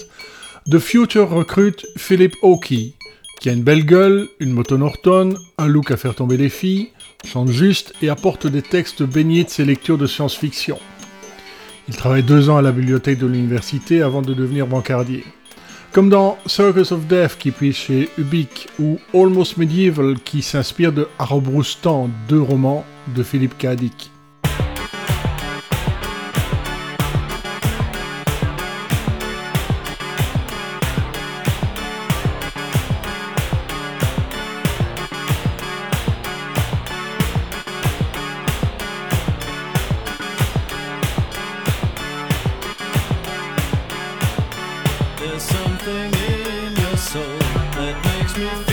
The 0.68 0.80
Future 0.80 1.30
recrute 1.30 1.86
Philip 1.95 2.34
Oakey, 2.41 2.93
qui 3.39 3.50
a 3.50 3.54
une 3.54 3.62
belle 3.62 3.86
gueule, 3.86 4.28
une 4.39 4.52
moto 4.52 4.80
Norton, 4.80 5.36
un 5.60 5.68
look 5.68 5.91
à 5.91 5.98
faire 5.98 6.16
tomber 6.16 6.38
les 6.38 6.50
filles, 6.50 6.89
chante 7.24 7.50
juste 7.50 7.93
et 8.02 8.10
apporte 8.10 8.48
des 8.48 8.64
textes 8.64 9.04
baignés 9.04 9.43
de 9.43 9.50
ses 9.50 9.64
lectures 9.64 10.00
de 10.00 10.08
science-fiction. 10.08 10.80
Il 11.88 11.95
travaille 11.95 12.24
deux 12.24 12.50
ans 12.50 12.58
à 12.58 12.64
la 12.64 12.72
bibliothèque 12.72 13.20
de 13.20 13.28
l'université 13.28 14.02
avant 14.02 14.24
de 14.24 14.34
devenir 14.34 14.66
bancardier. 14.66 15.24
Comme 15.92 16.10
dans 16.10 16.38
Circus 16.46 16.92
of 16.92 17.08
Death 17.08 17.38
qui 17.38 17.52
puise 17.52 17.76
chez 17.76 18.10
Ubik 18.18 18.70
ou 18.80 19.00
Almost 19.14 19.58
Medieval 19.58 20.20
qui 20.20 20.42
s'inspire 20.42 20.92
de 20.92 21.08
Arrow 21.18 21.42
Broustan, 21.42 22.10
deux 22.28 22.42
romans 22.42 22.86
de 23.16 23.24
Philippe 23.24 23.58
K. 23.58 23.76
Dick. 23.76 24.12
Thank 48.38 48.62
you. 48.62 48.66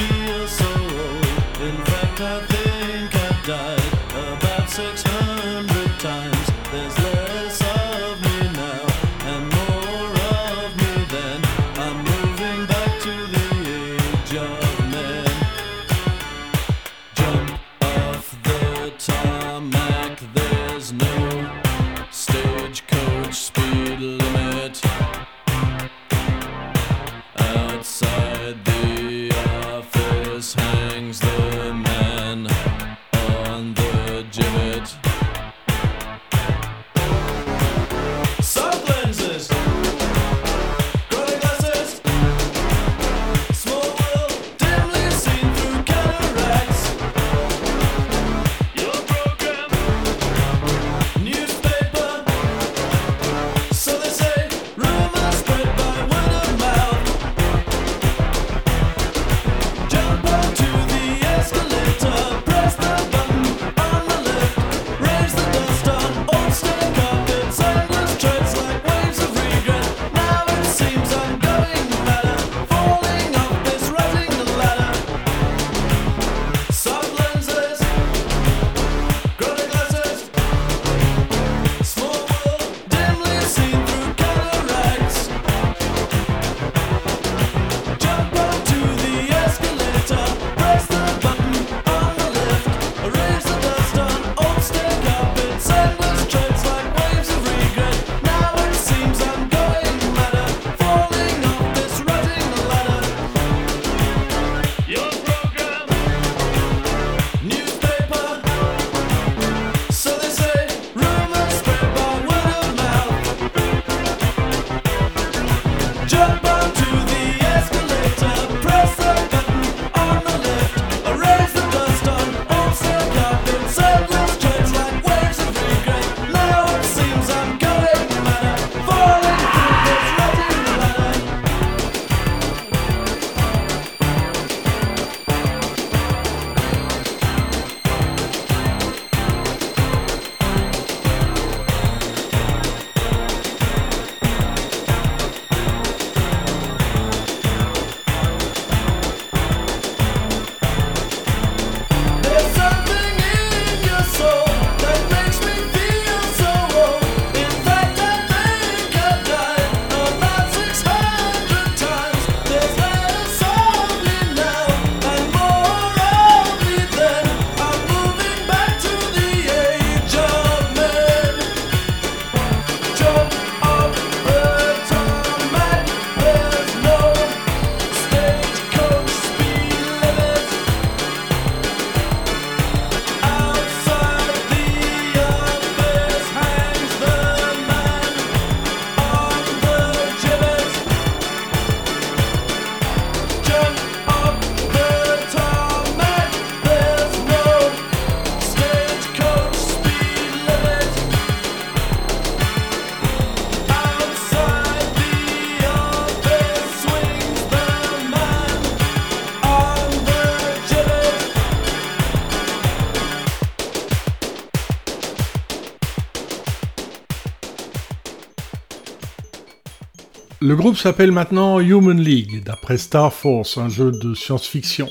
Le 220.46 220.56
groupe 220.56 220.76
s'appelle 220.76 221.10
maintenant 221.10 221.58
Human 221.58 221.98
League, 221.98 222.44
d'après 222.44 222.76
Star 222.76 223.14
Force, 223.14 223.56
un 223.56 223.70
jeu 223.70 223.90
de 223.90 224.12
science-fiction. 224.12 224.90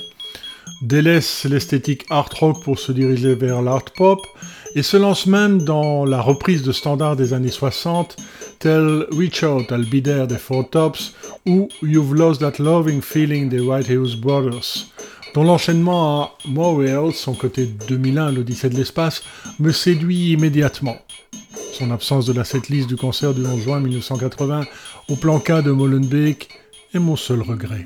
Délaisse 0.81 1.45
l'esthétique 1.45 2.07
art 2.09 2.31
rock 2.39 2.63
pour 2.63 2.79
se 2.79 2.91
diriger 2.91 3.35
vers 3.35 3.61
l'art 3.61 3.85
pop 3.95 4.25
et 4.73 4.81
se 4.81 4.97
lance 4.97 5.27
même 5.27 5.61
dans 5.61 6.05
la 6.05 6.21
reprise 6.21 6.63
de 6.63 6.71
standards 6.71 7.17
des 7.17 7.33
années 7.33 7.51
60, 7.51 8.17
tels 8.57 9.05
Reach 9.15 9.43
Out, 9.43 9.69
I'll 9.69 9.85
Be 9.85 10.01
There 10.01 10.25
des 10.25 10.39
Four 10.39 10.71
Tops 10.71 11.13
ou 11.45 11.69
You've 11.83 12.15
Lost 12.15 12.41
That 12.41 12.53
Loving 12.57 13.03
Feeling 13.03 13.47
des 13.47 13.59
White 13.59 13.91
House 13.91 14.15
Brothers 14.15 14.87
dont 15.35 15.43
l'enchaînement 15.43 16.23
à 16.23 16.31
Montréal, 16.47 17.11
son 17.13 17.33
côté 17.33 17.67
2001, 17.87 18.31
l'Odyssée 18.31 18.69
de 18.69 18.75
l'espace, 18.75 19.21
me 19.59 19.71
séduit 19.71 20.31
immédiatement. 20.31 20.97
Son 21.73 21.89
absence 21.89 22.27
de 22.27 22.33
la 22.33 22.43
setlist 22.43 22.87
du 22.87 22.95
concert 22.95 23.33
du 23.33 23.43
11 23.43 23.63
juin 23.63 23.79
1980 23.79 24.65
au 25.09 25.15
plan 25.15 25.39
K 25.39 25.61
de 25.63 25.71
Molenbeek 25.71 26.49
est 26.93 26.99
mon 26.99 27.15
seul 27.15 27.41
regret. 27.41 27.85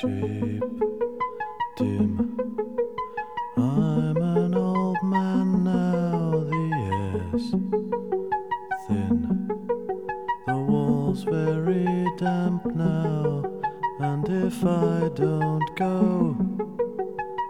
shape 0.00 0.62
dim. 1.78 2.36
I'm 3.56 4.16
an 4.18 4.54
old 4.54 4.98
man 5.02 5.64
now, 5.64 6.44
the 6.50 6.64
air's 7.32 7.50
thin. 8.86 9.48
The 10.46 10.54
wall's 10.54 11.22
very 11.22 12.06
damp 12.18 12.66
now, 12.74 13.42
and 14.00 14.28
if 14.28 14.62
I 14.66 15.08
don't 15.14 15.74
go, 15.76 16.36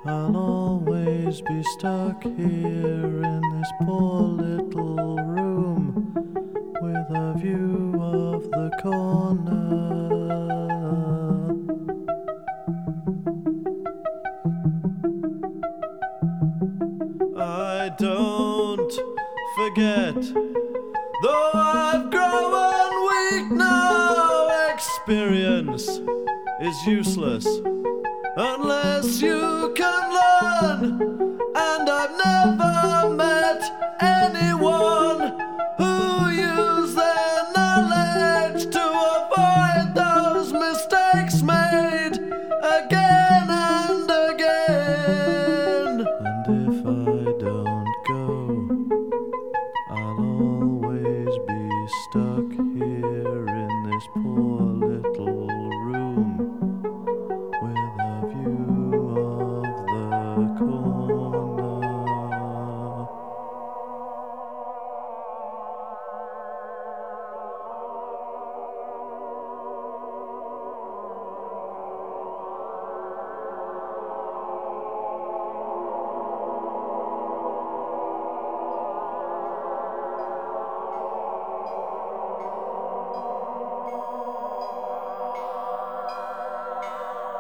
I'll 0.05 0.37
always 0.37 1.41
be 1.41 1.65
stuck 1.65 2.23
here. 2.23 2.86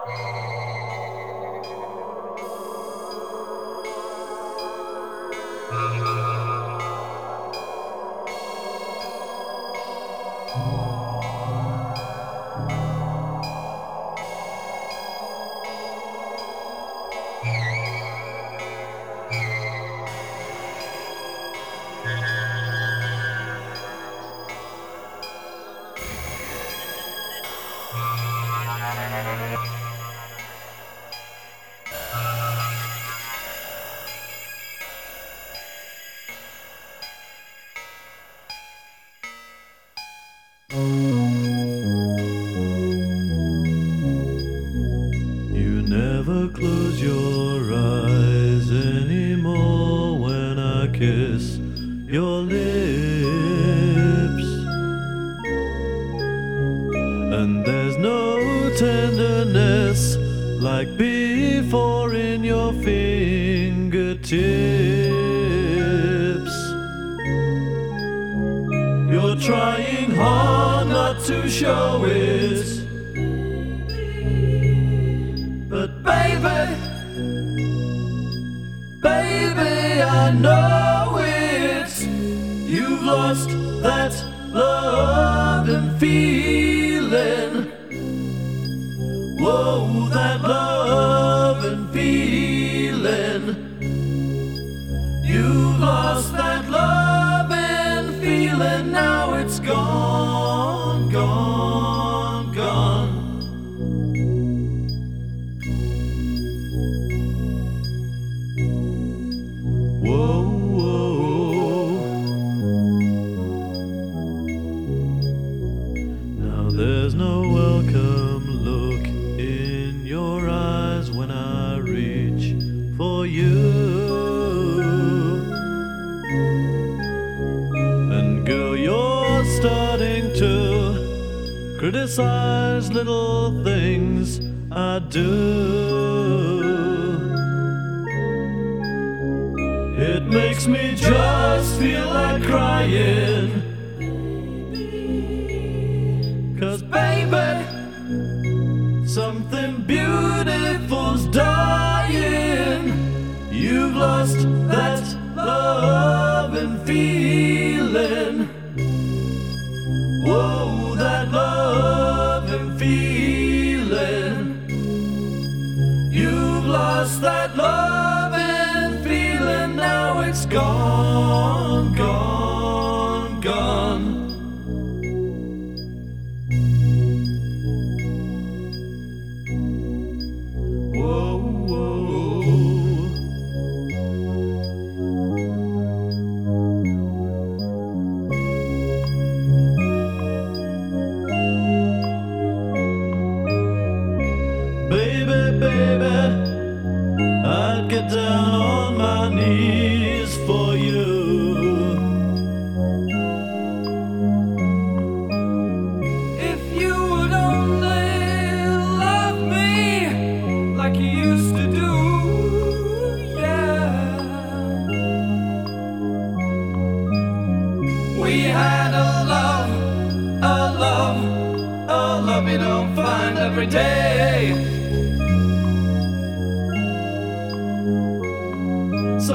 Oh. 0.09 0.46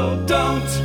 Don't, 0.02 0.81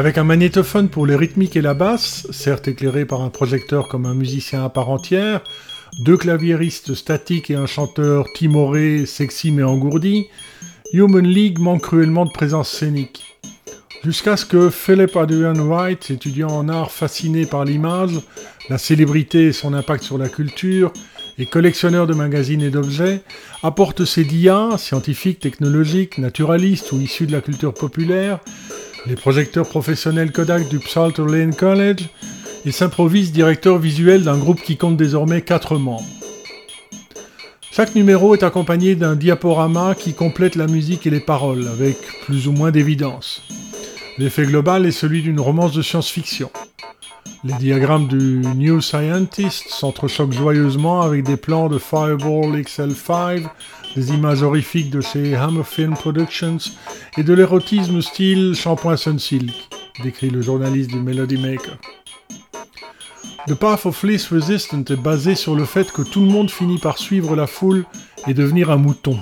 Avec 0.00 0.16
un 0.16 0.24
magnétophone 0.24 0.88
pour 0.88 1.04
les 1.04 1.14
rythmiques 1.14 1.56
et 1.56 1.60
la 1.60 1.74
basse, 1.74 2.26
certes 2.30 2.68
éclairé 2.68 3.04
par 3.04 3.20
un 3.20 3.28
projecteur 3.28 3.86
comme 3.86 4.06
un 4.06 4.14
musicien 4.14 4.64
à 4.64 4.70
part 4.70 4.88
entière, 4.88 5.42
deux 6.06 6.16
claviéristes 6.16 6.94
statiques 6.94 7.50
et 7.50 7.54
un 7.54 7.66
chanteur 7.66 8.24
timoré, 8.34 9.04
sexy 9.04 9.50
mais 9.50 9.62
engourdi, 9.62 10.28
Human 10.94 11.26
League 11.26 11.58
manque 11.58 11.82
cruellement 11.82 12.24
de 12.24 12.32
présence 12.32 12.70
scénique. 12.70 13.36
Jusqu'à 14.02 14.38
ce 14.38 14.46
que 14.46 14.70
Philip 14.70 15.14
Adrian 15.16 15.52
Wright, 15.52 16.10
étudiant 16.10 16.48
en 16.48 16.70
art 16.70 16.90
fasciné 16.90 17.44
par 17.44 17.66
l'image, 17.66 18.22
la 18.70 18.78
célébrité 18.78 19.48
et 19.48 19.52
son 19.52 19.74
impact 19.74 20.02
sur 20.02 20.16
la 20.16 20.30
culture, 20.30 20.94
et 21.38 21.44
collectionneur 21.44 22.06
de 22.06 22.14
magazines 22.14 22.62
et 22.62 22.70
d'objets, 22.70 23.20
apporte 23.62 24.06
ses 24.06 24.24
dias, 24.24 24.78
scientifiques, 24.78 25.40
technologiques, 25.40 26.16
naturalistes 26.16 26.92
ou 26.92 27.00
issus 27.00 27.26
de 27.26 27.32
la 27.32 27.42
culture 27.42 27.74
populaire, 27.74 28.40
les 29.06 29.16
projecteurs 29.16 29.68
professionnels 29.68 30.32
Kodak 30.32 30.68
du 30.68 30.78
Psalter 30.78 31.24
Lane 31.26 31.54
College, 31.54 32.08
et 32.66 32.72
s'improvise 32.72 33.32
directeur 33.32 33.78
visuel 33.78 34.22
d'un 34.22 34.36
groupe 34.36 34.60
qui 34.60 34.76
compte 34.76 34.96
désormais 34.96 35.40
4 35.40 35.78
membres. 35.78 36.04
Chaque 37.72 37.94
numéro 37.94 38.34
est 38.34 38.42
accompagné 38.42 38.96
d'un 38.96 39.16
diaporama 39.16 39.94
qui 39.94 40.12
complète 40.12 40.56
la 40.56 40.66
musique 40.66 41.06
et 41.06 41.10
les 41.10 41.20
paroles, 41.20 41.66
avec 41.68 41.96
plus 42.24 42.48
ou 42.48 42.52
moins 42.52 42.70
d'évidence. 42.70 43.42
L'effet 44.18 44.44
global 44.44 44.84
est 44.84 44.90
celui 44.90 45.22
d'une 45.22 45.40
romance 45.40 45.72
de 45.72 45.80
science-fiction. 45.80 46.50
Les 47.42 47.54
diagrammes 47.54 48.08
du 48.08 48.42
New 48.56 48.82
Scientist 48.82 49.70
s'entrechoquent 49.70 50.34
joyeusement 50.34 51.00
avec 51.00 51.24
des 51.24 51.38
plans 51.38 51.68
de 51.68 51.78
Fireball 51.78 52.60
XL5, 52.60 53.44
des 53.94 54.10
images 54.10 54.42
horrifiques 54.42 54.90
de 54.90 55.00
chez 55.00 55.34
Hammer 55.34 55.64
Film 55.64 55.94
Productions 55.94 56.58
et 57.16 57.22
de 57.22 57.32
l'érotisme 57.32 58.00
style 58.00 58.54
Shampoing 58.54 58.96
Sunsilk, 58.96 59.68
décrit 60.02 60.30
le 60.30 60.42
journaliste 60.42 60.90
du 60.90 61.00
Melody 61.00 61.36
Maker. 61.36 61.76
The 63.46 63.54
Path 63.54 63.86
of 63.86 64.02
Least 64.02 64.28
Resistance 64.28 64.90
est 64.90 64.96
basé 64.96 65.34
sur 65.34 65.56
le 65.56 65.64
fait 65.64 65.90
que 65.90 66.02
tout 66.02 66.20
le 66.20 66.30
monde 66.30 66.50
finit 66.50 66.78
par 66.78 66.98
suivre 66.98 67.34
la 67.34 67.46
foule 67.46 67.84
et 68.26 68.34
devenir 68.34 68.70
un 68.70 68.76
mouton. 68.76 69.18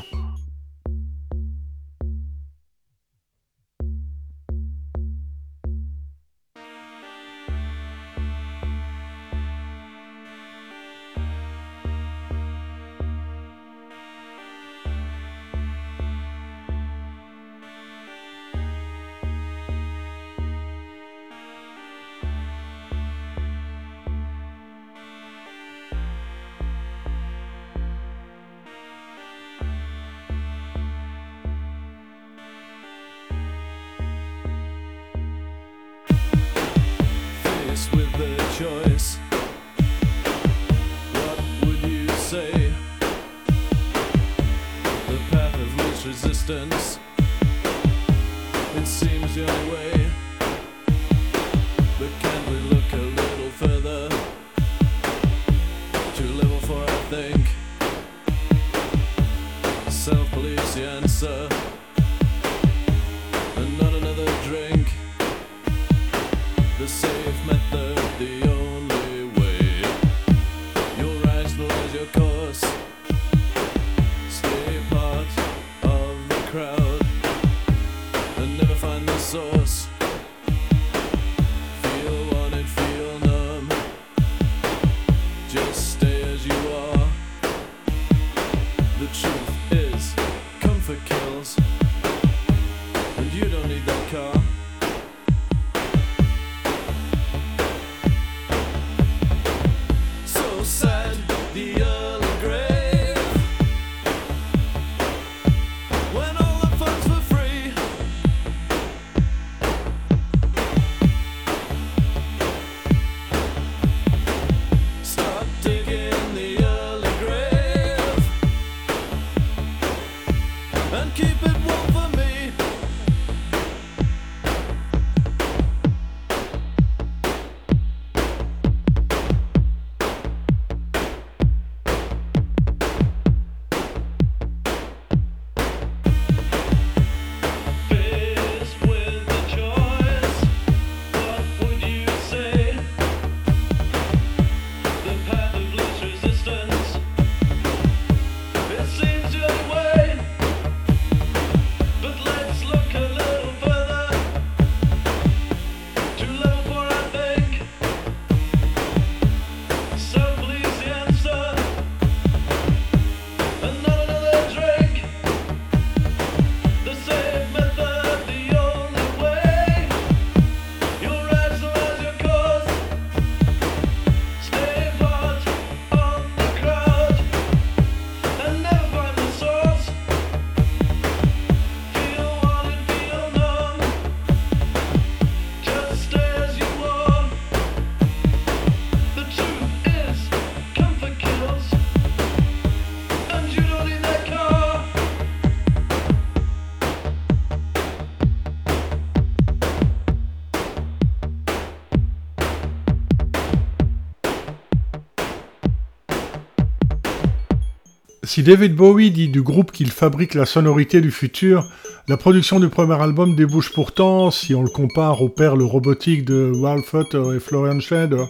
Si 208.39 208.45
David 208.45 208.76
Bowie 208.76 209.11
dit 209.11 209.26
du 209.26 209.43
groupe 209.43 209.72
qu'il 209.72 209.91
fabrique 209.91 210.34
la 210.34 210.47
sonorité 210.47 211.01
du 211.01 211.11
futur, 211.11 211.68
la 212.07 212.16
production 212.16 212.61
du 212.61 212.68
premier 212.68 212.95
album 212.95 213.34
débouche 213.34 213.72
pourtant, 213.72 214.30
si 214.30 214.55
on 214.55 214.62
le 214.62 214.70
compare 214.70 215.22
aux 215.22 215.28
perles 215.28 215.64
robotiques 215.64 216.24
de 216.24 216.53
Ralph 216.55 216.95
et 216.95 217.41
Florian 217.41 217.80
Schneider, 217.80 218.28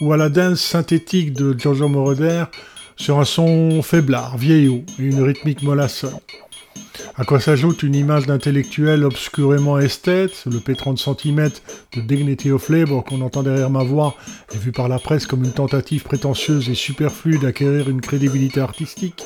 ou 0.00 0.14
à 0.14 0.16
la 0.16 0.30
danse 0.30 0.62
synthétique 0.62 1.34
de 1.34 1.54
Giorgio 1.58 1.88
Moroder, 1.88 2.44
sur 2.96 3.20
un 3.20 3.26
son 3.26 3.82
faiblard, 3.82 4.38
vieillot 4.38 4.82
et 4.98 5.02
une 5.02 5.22
rythmique 5.22 5.62
molasse. 5.62 6.06
À 7.16 7.24
quoi 7.24 7.38
s'ajoute 7.38 7.82
une 7.82 7.94
image 7.94 8.26
d'intellectuel 8.26 9.04
obscurément 9.04 9.78
esthète, 9.78 10.44
le 10.46 10.58
P30 10.58 10.96
cm 10.96 11.50
de 11.94 12.00
Dignity 12.00 12.50
of 12.50 12.68
Labour 12.68 13.04
qu'on 13.04 13.20
entend 13.20 13.42
derrière 13.42 13.70
ma 13.70 13.84
voix 13.84 14.16
est 14.52 14.58
vu 14.58 14.72
par 14.72 14.88
la 14.88 14.98
presse 14.98 15.26
comme 15.26 15.44
une 15.44 15.52
tentative 15.52 16.02
prétentieuse 16.02 16.68
et 16.68 16.74
superflue 16.74 17.38
d'acquérir 17.38 17.88
une 17.88 18.00
crédibilité 18.00 18.60
artistique, 18.60 19.22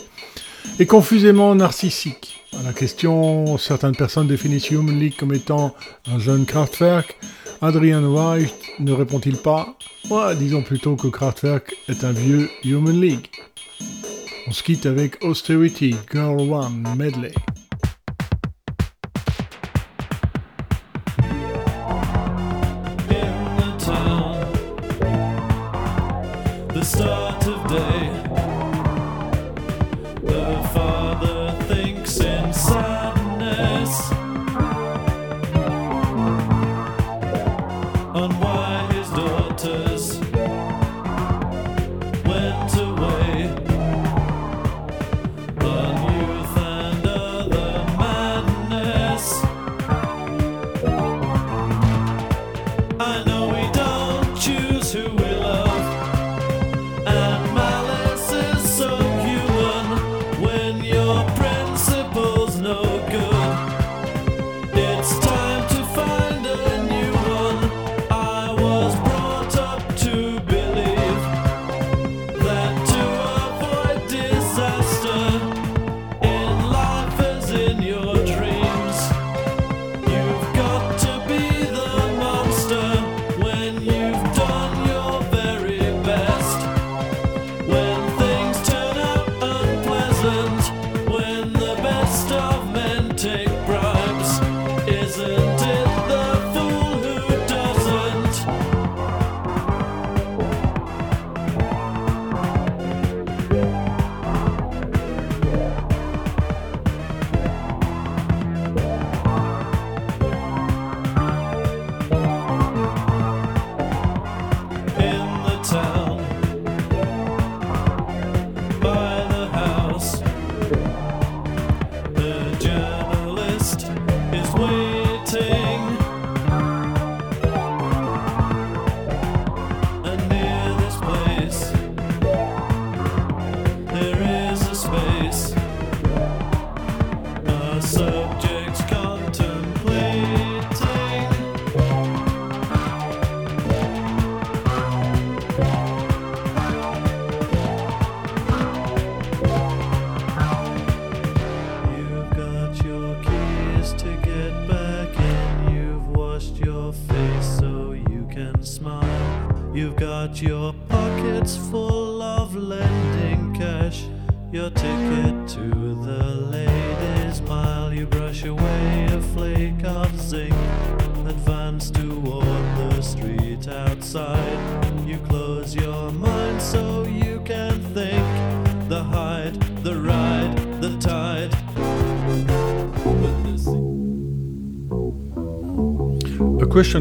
et 0.78 0.86
confusément 0.86 1.54
narcissique. 1.54 2.44
À 2.58 2.62
la 2.62 2.72
question, 2.72 3.56
certaines 3.56 3.96
personnes 3.96 4.26
définissent 4.26 4.70
Human 4.70 4.98
League 4.98 5.16
comme 5.18 5.32
étant 5.32 5.74
un 6.06 6.18
jeune 6.18 6.44
Kraftwerk, 6.44 7.16
Adrian 7.60 8.04
White 8.04 8.54
ne 8.78 8.92
répond-il 8.92 9.36
pas? 9.38 9.76
Ouais, 10.10 10.36
disons 10.36 10.62
plutôt 10.62 10.96
que 10.96 11.08
Kraftwerk 11.08 11.74
est 11.88 12.04
un 12.04 12.12
vieux 12.12 12.50
Human 12.64 13.00
League. 13.00 13.28
On 14.46 14.52
se 14.52 14.62
quitte 14.62 14.86
avec 14.86 15.22
Austerity, 15.24 15.96
Girl 16.12 16.40
One, 16.40 16.84
Medley. 16.96 17.32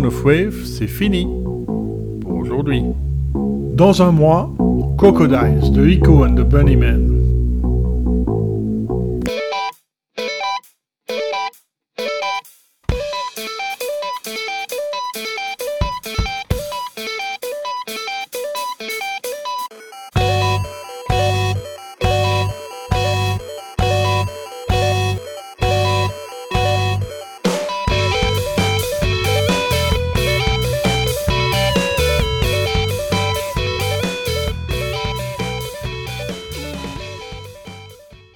Of 0.06 0.24
Wave, 0.24 0.66
c'est 0.66 0.88
fini 0.88 1.28
pour 2.22 2.36
aujourd'hui. 2.38 2.84
Dans 3.76 4.02
un 4.02 4.12
mois, 4.12 4.54
Crocodiles 4.98 5.72
de 5.72 5.88
Ico 5.88 6.24
and 6.24 6.36
the 6.36 6.44
Bunnymen. 6.44 7.17